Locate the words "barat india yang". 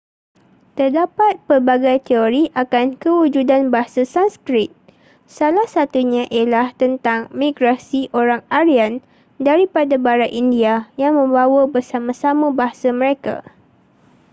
10.05-11.13